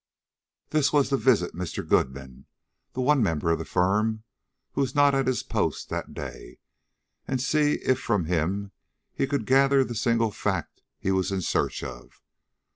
[0.71, 1.87] This was to visit Mr.
[1.87, 2.47] Goodman,
[2.93, 4.23] the one member of the firm
[4.71, 6.57] who was not at his post that day,
[7.27, 8.71] and see if from him
[9.13, 12.19] he could gather the single fact he was in search of.